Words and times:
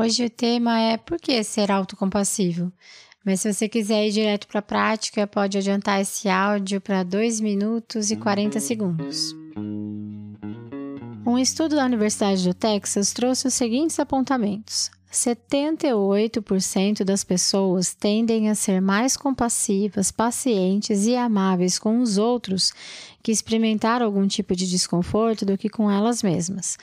Hoje 0.00 0.24
o 0.24 0.30
tema 0.30 0.80
é 0.80 0.96
por 0.96 1.18
que 1.18 1.44
ser 1.44 1.70
autocompassivo? 1.70 2.72
Mas 3.22 3.42
se 3.42 3.52
você 3.52 3.68
quiser 3.68 4.08
ir 4.08 4.12
direto 4.12 4.48
para 4.48 4.60
a 4.60 4.62
prática, 4.62 5.26
pode 5.26 5.58
adiantar 5.58 6.00
esse 6.00 6.26
áudio 6.26 6.80
para 6.80 7.02
2 7.02 7.38
minutos 7.40 8.10
e 8.10 8.16
40 8.16 8.58
segundos. 8.60 9.36
Um 11.26 11.36
estudo 11.36 11.76
da 11.76 11.84
Universidade 11.84 12.48
do 12.48 12.54
Texas 12.54 13.12
trouxe 13.12 13.46
os 13.46 13.52
seguintes 13.52 14.00
apontamentos. 14.00 14.90
78% 15.12 17.04
das 17.04 17.22
pessoas 17.22 17.92
tendem 17.92 18.48
a 18.48 18.54
ser 18.54 18.80
mais 18.80 19.18
compassivas, 19.18 20.10
pacientes 20.10 21.04
e 21.04 21.14
amáveis 21.14 21.78
com 21.78 22.00
os 22.00 22.16
outros 22.16 22.72
que 23.22 23.30
experimentaram 23.30 24.06
algum 24.06 24.26
tipo 24.26 24.56
de 24.56 24.66
desconforto 24.66 25.44
do 25.44 25.58
que 25.58 25.68
com 25.68 25.90
elas 25.90 26.22
mesmas. 26.22 26.78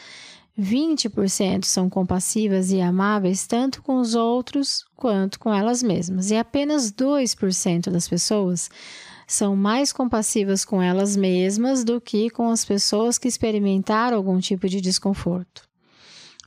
20% 0.60 1.66
são 1.66 1.88
compassivas 1.88 2.72
e 2.72 2.82
amáveis 2.82 3.46
tanto 3.46 3.84
com 3.84 4.00
os 4.00 4.16
outros 4.16 4.84
quanto 4.96 5.40
com 5.40 5.54
elas 5.54 5.84
mesmas, 5.84 6.32
e 6.32 6.36
apenas 6.36 6.92
2% 6.92 7.92
das 7.92 8.08
pessoas 8.08 8.70
são 9.28 9.56
mais 9.56 9.94
compassivas 9.94 10.66
com 10.66 10.82
elas 10.82 11.16
mesmas 11.16 11.84
do 11.84 12.02
que 12.02 12.30
com 12.30 12.50
as 12.50 12.66
pessoas 12.66 13.20
que 13.20 13.28
experimentaram 13.28 14.18
algum 14.18 14.40
tipo 14.40 14.68
de 14.68 14.82
desconforto. 14.82 15.68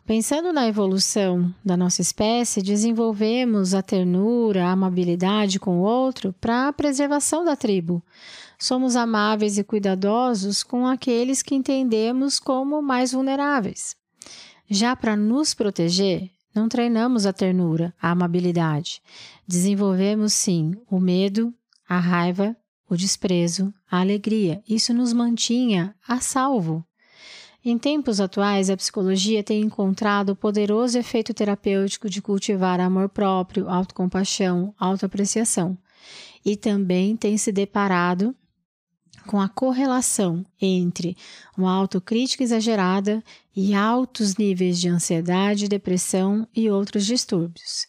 Pensando 0.07 0.53
na 0.53 0.67
evolução 0.67 1.55
da 1.65 1.77
nossa 1.77 2.01
espécie, 2.01 2.63
desenvolvemos 2.63 3.75
a 3.75 3.83
ternura, 3.83 4.65
a 4.65 4.73
amabilidade 4.73 5.61
com 5.61 5.79
o 5.79 5.83
outro 5.83 6.35
para 6.41 6.67
a 6.67 6.73
preservação 6.73 7.45
da 7.45 7.55
tribo. 7.55 8.03
Somos 8.59 8.97
amáveis 8.97 9.57
e 9.57 9.63
cuidadosos 9.63 10.65
com 10.65 10.85
aqueles 10.85 11.43
que 11.43 11.55
entendemos 11.55 12.41
como 12.41 12.83
mais 12.83 13.13
vulneráveis. 13.13 14.00
Já 14.73 14.95
para 14.95 15.17
nos 15.17 15.53
proteger, 15.53 16.31
não 16.55 16.69
treinamos 16.69 17.27
a 17.27 17.33
ternura, 17.33 17.93
a 18.01 18.13
amabilidade. 18.13 19.03
Desenvolvemos 19.45 20.33
sim 20.33 20.77
o 20.89 21.01
medo, 21.01 21.53
a 21.89 21.99
raiva, 21.99 22.57
o 22.89 22.97
desprezo, 22.97 23.75
a 23.91 23.99
alegria. 23.99 24.63
Isso 24.69 24.95
nos 24.95 25.13
mantinha 25.13 25.93
a 26.07 26.21
salvo. 26.21 26.85
Em 27.65 27.77
tempos 27.77 28.21
atuais, 28.21 28.71
a 28.71 28.77
psicologia 28.77 29.43
tem 29.43 29.61
encontrado 29.61 30.31
o 30.31 30.37
poderoso 30.37 30.97
efeito 30.97 31.35
terapêutico 31.35 32.09
de 32.09 32.23
cultivar 32.23 32.79
amor 32.79 33.09
próprio, 33.09 33.69
autocompaixão, 33.69 34.73
autoapreciação. 34.79 35.77
E 36.45 36.57
também 36.57 37.17
tem 37.17 37.37
se 37.37 37.51
deparado 37.51 38.37
com 39.27 39.41
a 39.41 39.49
correlação 39.49 40.45
entre 40.61 41.17
uma 41.57 41.73
autocrítica 41.73 42.43
exagerada 42.43 43.23
e 43.55 43.75
altos 43.75 44.37
níveis 44.37 44.81
de 44.81 44.89
ansiedade, 44.89 45.69
depressão 45.69 46.47
e 46.55 46.71
outros 46.71 47.05
distúrbios. 47.05 47.87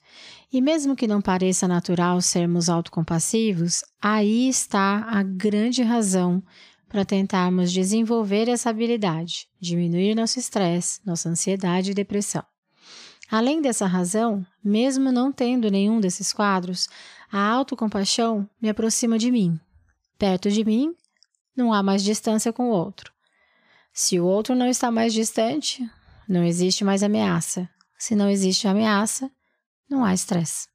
E 0.52 0.62
mesmo 0.62 0.96
que 0.96 1.08
não 1.08 1.22
pareça 1.22 1.68
natural 1.68 2.22
sermos 2.22 2.68
autocompassivos, 2.68 3.84
aí 4.02 4.50
está 4.50 5.06
a 5.10 5.24
grande 5.24 5.82
razão 5.82 6.44
para 6.90 7.06
tentarmos 7.06 7.72
desenvolver 7.72 8.50
essa 8.50 8.70
habilidade, 8.70 9.48
diminuir 9.62 10.14
nosso 10.14 10.40
estresse, 10.40 11.00
nossa 11.06 11.30
ansiedade 11.30 11.92
e 11.92 11.94
depressão. 11.94 12.44
Além 13.32 13.62
dessa 13.62 13.86
razão, 13.86 14.46
mesmo 14.62 15.10
não 15.10 15.32
tendo 15.32 15.72
nenhum 15.72 16.02
desses 16.02 16.34
quadros, 16.34 16.90
a 17.32 17.40
autocompaixão 17.40 18.50
me 18.62 18.68
aproxima 18.68 19.18
de 19.18 19.32
mim. 19.32 19.58
Perto 20.20 20.52
de 20.52 20.66
mim, 20.66 20.94
não 21.56 21.74
há 21.74 21.84
mais 21.84 22.04
distância 22.04 22.54
com 22.54 22.70
o 22.70 22.74
outro. 22.74 23.12
Se 23.94 24.20
o 24.20 24.26
outro 24.26 24.56
não 24.56 24.68
está 24.68 24.90
mais 24.90 25.14
distante, 25.14 25.90
não 26.28 26.44
existe 26.44 26.84
mais 26.84 27.04
ameaça. 27.04 27.70
Se 27.98 28.16
não 28.16 28.30
existe 28.30 28.68
ameaça, 28.68 29.30
não 29.90 30.04
há 30.04 30.14
estresse. 30.14 30.70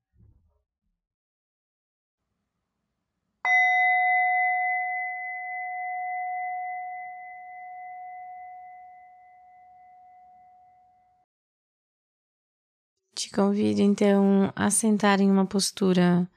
Te 13.14 13.30
convido 13.30 13.80
então 13.80 14.52
a 14.54 14.70
sentar 14.70 15.20
em 15.20 15.30
uma 15.30 15.46
postura 15.46 16.30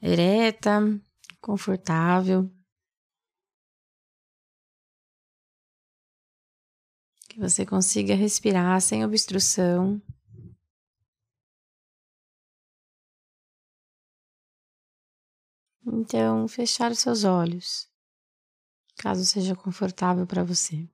ereta, 0.00 0.80
confortável. 1.40 2.48
Que 7.34 7.40
você 7.40 7.66
consiga 7.66 8.14
respirar 8.14 8.80
sem 8.80 9.04
obstrução. 9.04 10.00
Então, 15.84 16.46
fechar 16.46 16.92
os 16.92 17.00
seus 17.00 17.24
olhos, 17.24 17.90
caso 18.96 19.26
seja 19.26 19.56
confortável 19.56 20.24
para 20.28 20.44
você. 20.44 20.88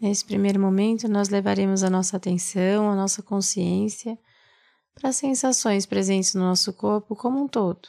Nesse 0.00 0.24
primeiro 0.24 0.60
momento, 0.60 1.08
nós 1.08 1.28
levaremos 1.28 1.82
a 1.82 1.90
nossa 1.90 2.16
atenção, 2.18 2.88
a 2.88 2.94
nossa 2.94 3.20
consciência 3.20 4.16
para 4.94 5.10
as 5.10 5.16
sensações 5.16 5.84
presentes 5.86 6.34
no 6.34 6.42
nosso 6.42 6.72
corpo 6.72 7.16
como 7.16 7.42
um 7.42 7.48
todo. 7.48 7.88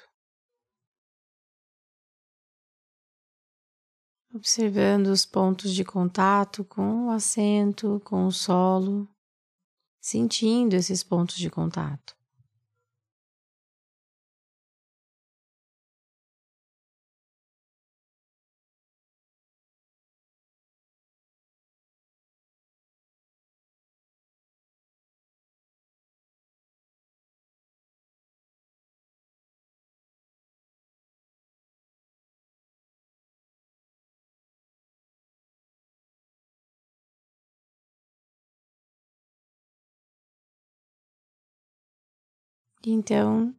Observando 4.34 5.08
os 5.08 5.26
pontos 5.26 5.74
de 5.74 5.86
contato 5.86 6.66
com 6.66 7.08
o 7.08 7.10
assento, 7.12 8.02
com 8.04 8.26
o 8.26 8.32
solo, 8.32 9.08
sentindo 10.02 10.74
esses 10.74 11.04
pontos 11.04 11.38
de 11.38 11.50
contato. 11.50 12.16
Então, 42.88 43.52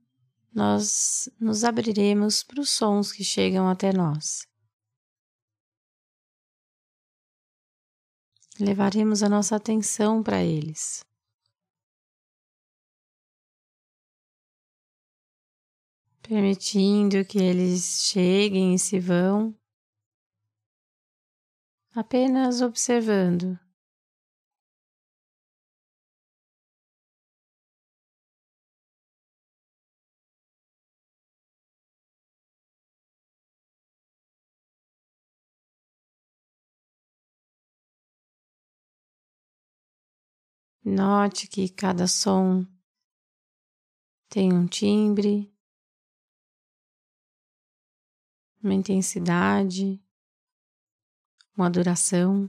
nós 0.55 1.29
nos 1.41 1.65
abriremos 1.65 2.45
para 2.45 2.61
os 2.61 2.71
sons 2.71 3.11
que 3.11 3.25
chegam 3.25 3.69
até 3.69 3.93
nós. 3.93 4.47
Levaremos 8.61 9.25
a 9.25 9.29
nossa 9.29 9.57
atenção 9.57 10.23
para 10.23 10.45
eles. 10.45 11.05
Permitindo 16.23 17.25
que 17.25 17.39
eles 17.39 18.03
cheguem 18.03 18.75
e 18.75 18.79
se 18.79 19.01
vão, 19.01 19.53
apenas 21.97 22.61
observando. 22.61 23.66
Note 40.89 41.49
que 41.49 41.69
cada 41.69 42.07
som 42.07 42.65
tem 44.29 44.53
um 44.53 44.69
timbre, 44.69 45.53
uma 48.63 48.73
intensidade, 48.73 50.01
uma 51.57 51.69
duração. 51.69 52.49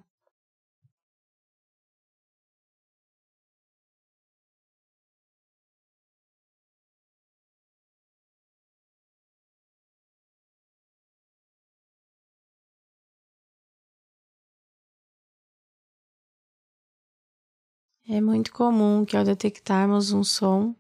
É 18.09 18.21
muito 18.21 18.54
comum 18.54 19.04
que 19.04 19.18
ao 19.18 19.25
detectarmos 19.25 20.13
um 20.13 20.24
som, 20.24 20.74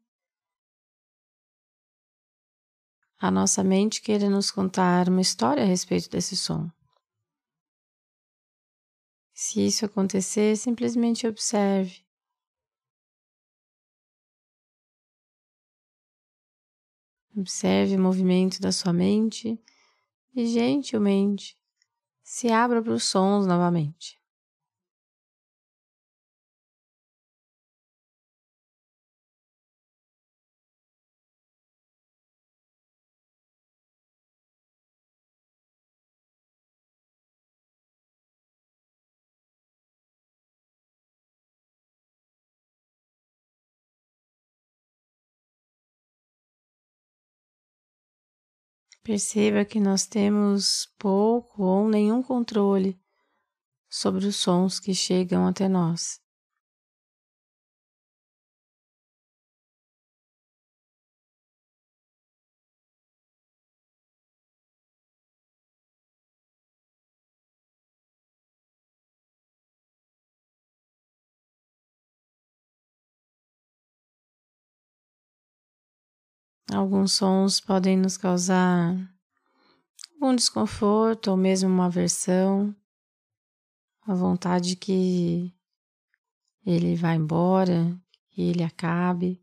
a 3.19 3.29
nossa 3.29 3.61
mente 3.65 4.01
queira 4.01 4.29
nos 4.29 4.49
contar 4.49 5.09
uma 5.09 5.19
história 5.19 5.61
a 5.61 5.65
respeito 5.65 6.09
desse 6.09 6.37
som. 6.37 6.71
Se 9.33 9.59
isso 9.65 9.85
acontecer, 9.85 10.55
simplesmente 10.55 11.27
observe. 11.27 12.01
Observe 17.35 17.97
o 17.97 17.99
movimento 17.99 18.61
da 18.61 18.71
sua 18.71 18.93
mente 18.93 19.61
e 20.33 20.47
gentilmente 20.47 21.59
se 22.23 22.49
abra 22.49 22.81
para 22.81 22.93
os 22.93 23.03
sons 23.03 23.45
novamente. 23.45 24.17
Perceba 49.07 49.63
que 49.63 49.79
nós 49.79 50.05
temos 50.05 50.93
pouco 50.99 51.63
ou 51.63 51.87
nenhum 51.87 52.21
controle 52.21 52.99
sobre 53.89 54.25
os 54.25 54.35
sons 54.35 54.81
que 54.81 54.93
chegam 54.93 55.47
até 55.47 55.69
nós. 55.69 56.19
Alguns 76.73 77.13
sons 77.13 77.61
podem 77.61 77.95
nos 77.95 78.17
causar 78.17 78.93
algum 80.13 80.35
desconforto 80.35 81.31
ou 81.31 81.37
mesmo 81.37 81.69
uma 81.69 81.85
aversão, 81.85 82.75
a 84.01 84.13
vontade 84.13 84.75
que 84.75 85.55
ele 86.65 86.95
vá 86.95 87.13
embora, 87.15 87.97
que 88.31 88.41
ele 88.41 88.63
acabe. 88.63 89.41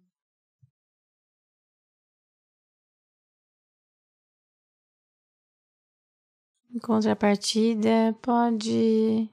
Em 6.70 6.78
contrapartida, 6.78 8.12
pode 8.20 9.30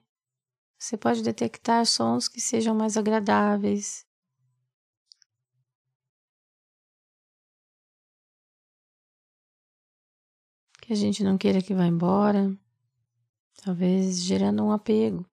você 0.80 0.98
pode 0.98 1.22
detectar 1.22 1.86
sons 1.86 2.28
que 2.28 2.40
sejam 2.40 2.74
mais 2.74 2.96
agradáveis, 2.96 4.06
a 10.92 10.96
gente 10.96 11.24
não 11.24 11.38
queira 11.38 11.62
que 11.62 11.74
vá 11.74 11.86
embora, 11.86 12.56
talvez 13.64 14.20
gerando 14.22 14.64
um 14.64 14.72
apego. 14.72 15.26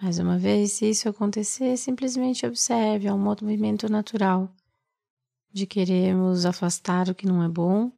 Mais 0.00 0.18
uma 0.18 0.38
vez, 0.38 0.72
se 0.72 0.88
isso 0.88 1.08
acontecer, 1.08 1.76
simplesmente 1.76 2.46
observe, 2.46 3.06
é 3.06 3.12
um 3.12 3.18
movimento 3.18 3.90
natural 3.90 4.50
de 5.52 5.66
querermos 5.66 6.46
afastar 6.46 7.08
o 7.08 7.14
que 7.14 7.26
não 7.26 7.42
é 7.42 7.48
bom 7.48 7.92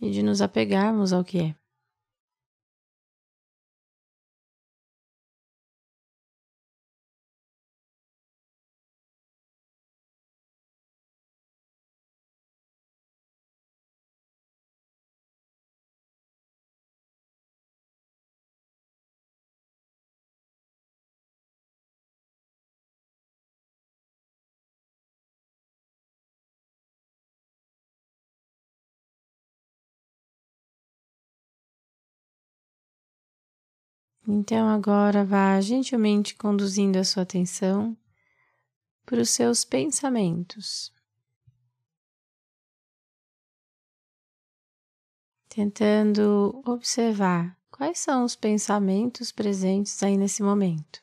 e 0.00 0.10
de 0.10 0.22
nos 0.22 0.42
apegarmos 0.42 1.12
ao 1.12 1.22
que 1.22 1.38
é. 1.38 1.59
Então 34.32 34.68
agora 34.68 35.24
vá 35.24 35.60
gentilmente 35.60 36.36
conduzindo 36.36 36.96
a 36.96 37.02
sua 37.02 37.24
atenção 37.24 37.96
para 39.04 39.20
os 39.20 39.30
seus 39.30 39.64
pensamentos. 39.64 40.92
Tentando 45.48 46.62
observar 46.64 47.58
quais 47.72 47.98
são 47.98 48.24
os 48.24 48.36
pensamentos 48.36 49.32
presentes 49.32 50.00
aí 50.00 50.16
nesse 50.16 50.44
momento. 50.44 51.02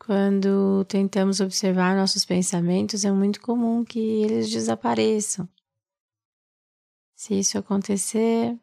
Quando 0.00 0.84
tentamos 0.86 1.38
observar 1.38 1.96
nossos 1.96 2.24
pensamentos, 2.24 3.04
é 3.04 3.12
muito 3.12 3.40
comum 3.40 3.84
que 3.84 4.00
eles 4.00 4.50
desapareçam 4.50 5.48
se 7.16 7.34
isso 7.38 7.56
acontecer, 7.56 8.56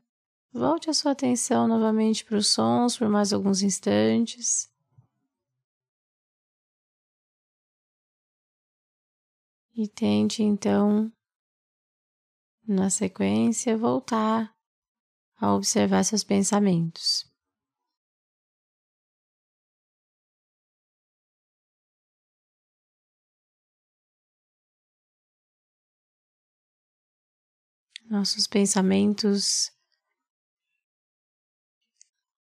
volte 0.53 0.87
a 0.89 0.93
sua 0.93 1.11
atenção 1.13 1.67
novamente 1.67 2.23
para 2.23 2.37
os 2.37 2.47
sons 2.47 2.95
por 2.95 3.09
mais 3.09 3.33
alguns 3.33 3.63
instantes. 3.63 4.71
E 9.75 9.87
tente 9.87 10.43
então, 10.43 11.11
na 12.67 12.91
sequência, 12.91 13.75
voltar 13.75 14.55
a 15.35 15.55
observar 15.55 16.03
seus 16.03 16.23
pensamentos. 16.23 17.32
Nossos 28.13 28.45
pensamentos 28.45 29.71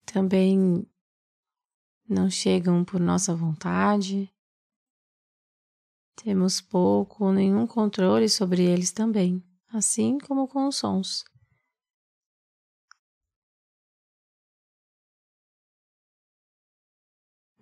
também 0.05 0.87
não 2.07 2.29
chegam 2.29 2.85
por 2.85 2.99
nossa 2.99 3.35
vontade. 3.35 4.31
Temos 6.23 6.61
pouco 6.61 7.25
ou 7.25 7.33
nenhum 7.33 7.65
controle 7.65 8.29
sobre 8.29 8.61
eles 8.63 8.91
também, 8.91 9.43
assim 9.69 10.19
como 10.19 10.47
com 10.47 10.67
os 10.67 10.75
sons. 10.75 11.23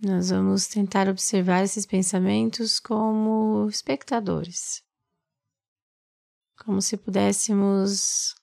Nós 0.02 0.30
vamos 0.30 0.68
tentar 0.68 1.08
observar 1.08 1.64
esses 1.64 1.86
pensamentos 1.86 2.82
como 2.82 3.66
espectadores 3.70 4.84
como 6.66 6.82
se 6.82 6.98
pudéssemos 6.98 8.36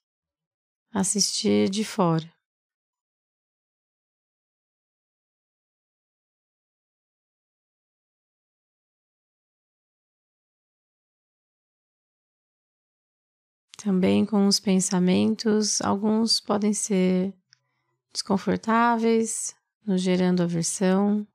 assistir 0.93 1.69
de 1.69 1.83
fora. 1.83 2.31
Também 13.77 14.25
com 14.27 14.45
os 14.45 14.59
pensamentos, 14.59 15.81
alguns 15.81 16.39
podem 16.39 16.71
ser 16.71 17.33
desconfortáveis, 18.13 19.55
nos 19.83 20.01
gerando 20.01 20.43
aversão. 20.43 21.27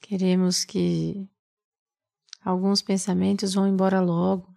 Queremos 0.00 0.64
que 0.64 1.26
alguns 2.48 2.80
pensamentos 2.80 3.52
vão 3.52 3.68
embora 3.68 4.00
logo, 4.00 4.48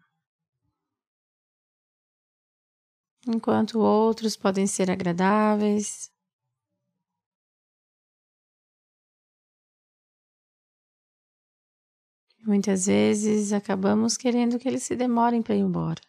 enquanto 3.27 3.79
outros 3.79 4.37
podem 4.37 4.65
ser 4.65 4.89
agradáveis. 4.89 6.09
Muitas 12.45 12.85
vezes 12.85 13.51
acabamos 13.51 14.15
querendo 14.15 14.57
que 14.57 14.69
eles 14.69 14.83
se 14.83 14.95
demorem 14.95 15.41
para 15.41 15.55
ir 15.55 15.59
embora. 15.59 16.01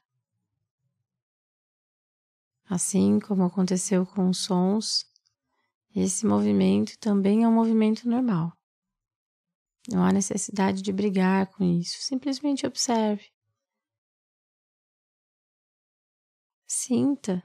Assim 2.69 3.21
como 3.21 3.45
aconteceu 3.45 4.05
com 4.05 4.29
os 4.29 4.39
sons, 4.39 5.05
esse 5.95 6.27
movimento 6.27 6.99
também 6.99 7.45
é 7.45 7.49
um 7.49 7.53
movimento 7.53 8.09
normal. 8.09 8.53
Não 9.89 10.05
há 10.05 10.13
necessidade 10.13 10.81
de 10.81 10.93
brigar 10.93 11.47
com 11.49 11.65
isso, 11.65 11.99
simplesmente 12.01 12.67
observe. 12.67 13.31
Sinta 16.67 17.43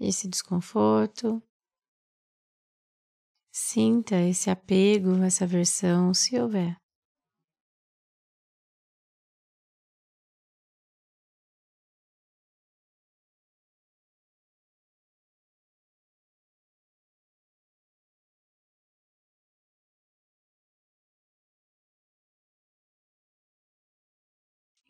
esse 0.00 0.28
desconforto, 0.28 1.40
sinta 3.52 4.16
esse 4.16 4.50
apego, 4.50 5.22
essa 5.22 5.44
aversão, 5.44 6.12
se 6.12 6.38
houver. 6.38 6.81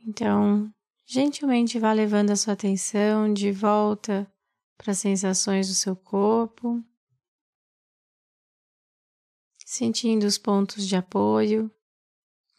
Então, 0.05 0.73
gentilmente 1.07 1.79
vá 1.79 1.93
levando 1.93 2.31
a 2.31 2.37
sua 2.37 2.55
atenção 2.55 3.33
de 3.33 3.53
volta 3.53 4.31
para 4.77 4.91
as 4.91 4.99
sensações 4.99 5.69
do 5.69 5.75
seu 5.75 5.95
corpo, 5.95 6.83
sentindo 9.65 10.27
os 10.27 10.37
pontos 10.37 10.89
de 10.89 10.97
apoio 10.97 11.71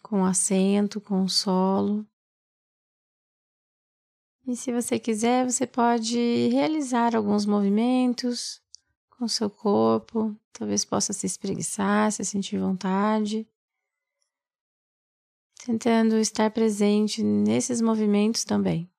com 0.01 0.21
o 0.21 0.25
assento, 0.25 1.01
com 1.01 1.23
o 1.23 1.29
solo. 1.29 2.07
E 4.47 4.55
se 4.55 4.71
você 4.71 4.97
quiser, 4.97 5.50
você 5.50 5.67
pode 5.67 6.17
realizar 6.47 7.13
alguns 7.13 7.45
movimentos 7.45 8.62
com 9.09 9.25
o 9.25 9.29
seu 9.29 9.50
corpo, 9.50 10.33
talvez 10.53 10.85
possa 10.85 11.12
se 11.12 11.25
espreguiçar, 11.25 12.12
se 12.12 12.23
sentir 12.23 12.57
vontade 12.57 13.47
tentando 15.65 16.17
estar 16.17 16.51
presente 16.51 17.24
nesses 17.24 17.79
movimentos 17.79 18.43
também. 18.43 18.91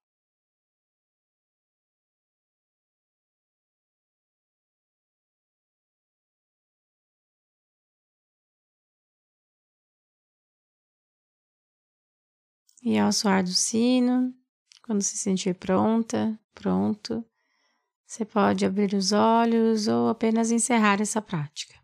E 12.83 12.99
ao 12.99 13.12
soar 13.12 13.42
do 13.42 13.52
sino, 13.52 14.35
quando 14.83 15.02
se 15.02 15.18
sentir 15.18 15.54
pronta, 15.54 16.38
pronto, 16.54 17.23
você 18.06 18.25
pode 18.25 18.66
abrir 18.66 18.94
os 18.94 19.12
olhos 19.12 19.88
ou 19.88 20.09
apenas 20.09 20.50
encerrar 20.50 21.00
essa 21.00 21.23
prática. 21.23 21.84